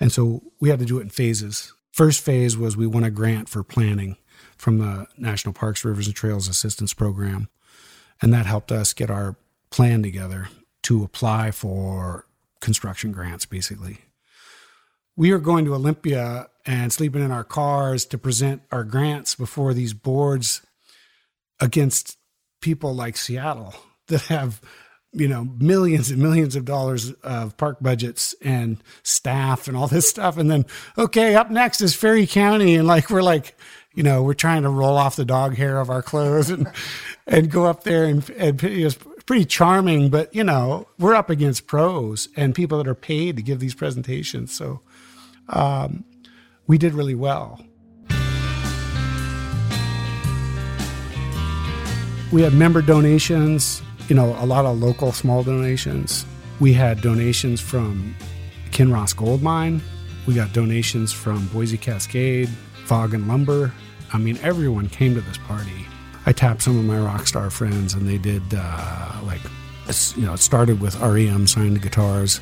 And 0.00 0.12
so 0.12 0.42
we 0.60 0.68
had 0.68 0.78
to 0.78 0.84
do 0.84 0.98
it 0.98 1.02
in 1.02 1.10
phases. 1.10 1.72
First 1.92 2.20
phase 2.20 2.56
was 2.56 2.76
we 2.76 2.86
won 2.86 3.04
a 3.04 3.10
grant 3.10 3.48
for 3.48 3.62
planning 3.62 4.16
from 4.56 4.78
the 4.78 5.06
National 5.16 5.52
Parks, 5.52 5.84
Rivers, 5.84 6.06
and 6.06 6.16
Trails 6.16 6.48
Assistance 6.48 6.94
Program. 6.94 7.48
And 8.20 8.32
that 8.32 8.46
helped 8.46 8.72
us 8.72 8.92
get 8.92 9.10
our 9.10 9.36
plan 9.70 10.02
together 10.02 10.48
to 10.82 11.02
apply 11.04 11.50
for 11.50 12.26
construction 12.60 13.12
grants, 13.12 13.46
basically. 13.46 13.98
We 15.16 15.30
are 15.32 15.38
going 15.38 15.64
to 15.64 15.74
Olympia 15.74 16.48
and 16.66 16.92
sleeping 16.92 17.22
in 17.22 17.30
our 17.30 17.44
cars 17.44 18.04
to 18.06 18.18
present 18.18 18.60
our 18.72 18.84
grants 18.84 19.36
before 19.36 19.72
these 19.72 19.94
boards 19.94 20.62
against 21.60 22.18
people 22.60 22.94
like 22.94 23.16
Seattle 23.16 23.74
that 24.08 24.22
have 24.22 24.60
you 25.12 25.28
know 25.28 25.44
millions 25.58 26.10
and 26.10 26.20
millions 26.20 26.56
of 26.56 26.64
dollars 26.64 27.12
of 27.22 27.56
park 27.56 27.78
budgets 27.80 28.34
and 28.42 28.82
staff 29.02 29.68
and 29.68 29.76
all 29.76 29.86
this 29.86 30.08
stuff. 30.08 30.36
And 30.36 30.50
then 30.50 30.66
okay 30.98 31.34
up 31.34 31.50
next 31.50 31.80
is 31.80 31.94
Ferry 31.94 32.26
County. 32.26 32.74
And 32.74 32.86
like 32.86 33.08
we're 33.08 33.22
like 33.22 33.56
you 33.94 34.02
know 34.02 34.22
we're 34.22 34.34
trying 34.34 34.62
to 34.62 34.68
roll 34.68 34.96
off 34.96 35.16
the 35.16 35.24
dog 35.24 35.54
hair 35.54 35.80
of 35.80 35.88
our 35.88 36.02
clothes 36.02 36.50
and 36.50 36.70
and 37.26 37.50
go 37.50 37.64
up 37.64 37.84
there 37.84 38.04
and, 38.04 38.28
and 38.30 38.58
pretty 39.26 39.44
charming. 39.44 40.10
But 40.10 40.34
you 40.34 40.44
know 40.44 40.88
we're 40.98 41.14
up 41.14 41.30
against 41.30 41.66
pros 41.66 42.28
and 42.36 42.54
people 42.54 42.78
that 42.78 42.88
are 42.88 42.94
paid 42.94 43.36
to 43.36 43.42
give 43.42 43.60
these 43.60 43.74
presentations. 43.74 44.52
So 44.52 44.80
um, 45.48 46.04
we 46.66 46.78
did 46.78 46.94
really 46.94 47.14
well. 47.14 47.60
We 52.32 52.42
had 52.42 52.54
member 52.54 52.82
donations, 52.82 53.82
you 54.08 54.16
know, 54.16 54.36
a 54.40 54.46
lot 54.46 54.64
of 54.64 54.78
local 54.78 55.12
small 55.12 55.42
donations. 55.42 56.26
We 56.58 56.72
had 56.72 57.00
donations 57.00 57.60
from 57.60 58.16
Kinross 58.72 59.16
Gold 59.16 59.42
Mine. 59.42 59.80
We 60.26 60.34
got 60.34 60.52
donations 60.52 61.12
from 61.12 61.46
Boise 61.48 61.78
Cascade, 61.78 62.48
Vaagen 62.86 63.28
Lumber. 63.28 63.72
I 64.12 64.18
mean, 64.18 64.38
everyone 64.42 64.88
came 64.88 65.14
to 65.14 65.20
this 65.20 65.38
party. 65.38 65.86
I 66.26 66.32
tapped 66.32 66.62
some 66.62 66.76
of 66.76 66.84
my 66.84 66.98
rock 66.98 67.28
star 67.28 67.48
friends, 67.50 67.94
and 67.94 68.08
they 68.08 68.18
did 68.18 68.42
uh, 68.52 69.20
like, 69.24 69.40
you 70.16 70.26
know, 70.26 70.34
it 70.34 70.40
started 70.40 70.80
with 70.80 70.98
REM 71.00 71.46
signed 71.46 71.80
guitars, 71.80 72.40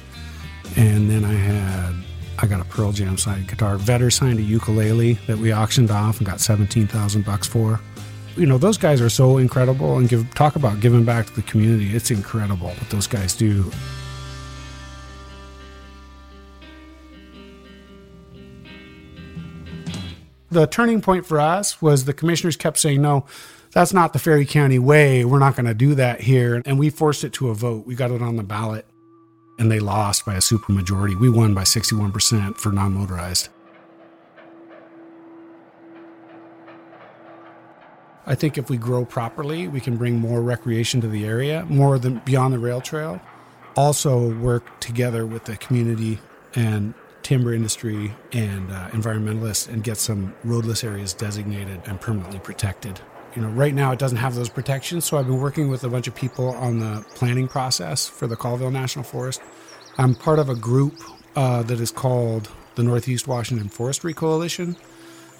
and 0.77 1.11
then 1.11 1.25
I 1.25 1.35
had 1.35 1.95
I 2.39 2.47
got 2.47 2.61
a 2.61 2.65
Pearl 2.65 2.93
Jam 2.93 3.17
signed 3.17 3.49
guitar. 3.49 3.77
Vedder 3.77 4.11
signed 4.11 4.39
a 4.39 4.43
ukulele 4.43 5.15
that 5.27 5.39
we 5.39 5.55
auctioned 5.55 5.91
off 5.91 6.19
and 6.19 6.27
got 6.27 6.41
seventeen 6.41 6.87
thousand 6.87 7.25
bucks 7.25 7.47
for. 7.47 7.81
You 8.37 8.47
know, 8.47 8.59
those 8.59 8.77
guys 8.77 9.01
are 9.01 9.09
so 9.09 9.39
incredible, 9.39 9.99
and 9.99 10.09
give 10.09 10.35
talk 10.35 10.57
about 10.57 10.81
giving 10.81 11.05
back 11.05 11.27
to 11.27 11.35
the 11.35 11.43
community. 11.43 11.95
It's 11.95 12.11
incredible 12.11 12.69
what 12.69 12.91
those 12.91 13.07
guys 13.07 13.35
do. 13.35 13.71
The 20.51 20.67
turning 20.67 21.01
point 21.01 21.27
for 21.27 21.41
us 21.41 21.83
was 21.83 22.05
the 22.05 22.13
commissioners 22.13 22.57
kept 22.57 22.79
saying, 22.79 23.03
no, 23.03 23.27
that's 23.73 23.93
not 23.93 24.13
the 24.13 24.21
Ferry 24.21 24.47
County 24.47 24.79
way. 24.79 25.25
We're 25.25 25.41
not 25.41 25.57
going 25.57 25.67
to 25.67 25.75
do 25.75 25.97
that 25.97 26.21
here. 26.21 26.63
And 26.65 26.79
we 26.79 26.91
forced 26.91 27.25
it 27.25 27.33
to 27.35 27.49
a 27.49 27.55
vote. 27.55 27.87
We 27.87 27.97
got 27.97 28.13
it 28.13 28.23
on 28.23 28.37
the 28.37 28.45
ballot 28.45 28.87
and 29.59 29.71
they 29.71 29.81
lost 29.81 30.25
by 30.25 30.35
a 30.35 30.39
supermajority. 30.39 31.19
We 31.19 31.29
won 31.29 31.55
by 31.55 31.63
61% 31.63 32.57
for 32.57 32.73
non 32.73 32.95
motorized. 32.95 33.49
I 38.27 38.35
think 38.35 38.57
if 38.57 38.71
we 38.71 38.79
grow 38.79 39.05
properly, 39.05 39.69
we 39.69 39.81
can 39.81 39.97
bring 39.97 40.19
more 40.19 40.41
recreation 40.41 41.01
to 41.03 41.09
the 41.09 41.27
area, 41.27 41.67
more 41.69 41.99
than 41.99 42.21
beyond 42.25 42.55
the 42.55 42.59
rail 42.59 42.81
trail. 42.81 43.21
Also, 43.77 44.33
work 44.37 44.81
together 44.81 45.27
with 45.27 45.45
the 45.45 45.57
community 45.57 46.19
and 46.55 46.95
timber 47.23 47.53
industry 47.53 48.15
and 48.33 48.71
uh, 48.71 48.89
environmentalists 48.91 49.69
and 49.69 49.83
get 49.83 49.99
some 49.99 50.35
roadless 50.45 50.85
areas 50.85 51.13
designated 51.13 51.83
and 51.87 52.01
permanently 52.01 52.39
protected. 52.39 53.01
You 53.35 53.43
know, 53.43 53.49
right 53.49 53.75
now 53.75 53.91
it 53.91 53.99
doesn't 53.99 54.19
have 54.19 54.37
those 54.37 54.49
protections, 54.49 55.05
so 55.05 55.19
I've 55.19 55.27
been 55.27 55.41
working 55.41 55.69
with 55.69 55.83
a 55.83 55.89
bunch 55.89 56.07
of 56.07 56.15
people 56.15 56.51
on 56.51 56.79
the 56.79 57.05
planning 57.17 57.49
process 57.49 58.07
for 58.07 58.29
the 58.29 58.37
Colville 58.37 58.71
National 58.71 59.05
Forest. 59.05 59.43
I'm 59.99 60.15
part 60.15 60.39
of 60.39 60.49
a 60.49 60.55
group 60.55 60.95
uh, 61.35 61.65
that 61.65 61.81
is 61.81 61.91
called 61.91 62.49
the 62.77 62.85
Northeast 62.85 63.27
Washington 63.27 63.69
Forestry 63.69 64.15
Coalition. 64.15 64.77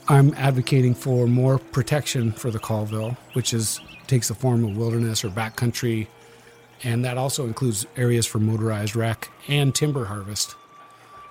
I'm 0.09 0.35
advocating 0.35 0.95
for 0.95 1.29
more 1.29 1.59
protection 1.59 2.33
for 2.33 2.51
the 2.51 2.59
Colville, 2.59 3.17
which 3.35 3.55
is 3.55 3.81
takes 4.09 4.29
the 4.29 4.35
form 4.35 4.65
of 4.65 4.77
wilderness 4.77 5.25
or 5.25 5.31
backcountry, 5.31 6.09
and 6.83 7.05
that 7.05 7.17
also 7.17 7.47
includes 7.47 7.87
areas 7.97 8.27
for 8.27 8.39
motorized 8.39 8.97
rec 8.97 9.31
and 9.49 9.75
timber 9.75 10.07
harvest. 10.07 10.57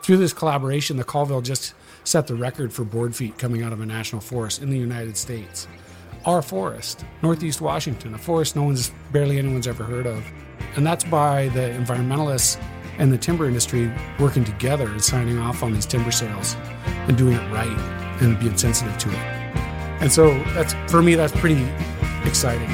Through 0.01 0.17
this 0.17 0.33
collaboration, 0.33 0.97
the 0.97 1.03
Colville 1.03 1.41
just 1.41 1.73
set 2.03 2.27
the 2.27 2.35
record 2.35 2.73
for 2.73 2.83
board 2.83 3.15
feet 3.15 3.37
coming 3.37 3.63
out 3.63 3.73
of 3.73 3.81
a 3.81 3.85
national 3.85 4.21
forest 4.21 4.61
in 4.61 4.69
the 4.69 4.77
United 4.77 5.17
States. 5.17 5.67
Our 6.25 6.41
forest, 6.41 7.03
Northeast 7.21 7.59
Washington, 7.59 8.13
a 8.13 8.17
forest 8.17 8.55
no 8.55 8.63
one's 8.63 8.93
barely 9.11 9.37
anyone's 9.37 9.67
ever 9.67 9.83
heard 9.83 10.07
of. 10.07 10.25
And 10.77 10.87
that's 10.87 11.03
by 11.03 11.49
the 11.49 11.59
environmentalists 11.59 12.63
and 12.97 13.11
the 13.11 13.17
timber 13.17 13.45
industry 13.45 13.91
working 14.19 14.45
together 14.45 14.87
and 14.87 15.03
signing 15.03 15.37
off 15.37 15.63
on 15.63 15.73
these 15.73 15.85
timber 15.85 16.11
sales 16.11 16.55
and 16.85 17.17
doing 17.17 17.33
it 17.33 17.51
right 17.51 17.67
and 18.21 18.39
being 18.39 18.55
sensitive 18.55 18.97
to 18.99 19.09
it. 19.09 19.15
And 19.99 20.09
so 20.09 20.33
that's 20.53 20.73
for 20.89 21.01
me 21.01 21.15
that's 21.15 21.33
pretty 21.33 21.67
exciting. 22.23 22.69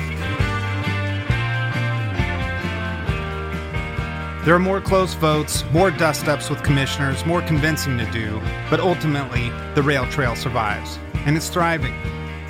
There 4.45 4.53
are 4.53 4.59
more 4.59 4.79
close 4.79 5.15
votes, 5.15 5.63
more 5.71 5.89
dust 5.89 6.27
ups 6.27 6.51
with 6.51 6.61
commissioners, 6.61 7.25
more 7.25 7.41
convincing 7.41 7.97
to 7.97 8.09
do, 8.11 8.39
but 8.69 8.79
ultimately, 8.79 9.49
the 9.73 9.81
rail 9.81 10.05
trail 10.11 10.35
survives. 10.35 10.99
And 11.25 11.35
it's 11.35 11.49
thriving. 11.49 11.95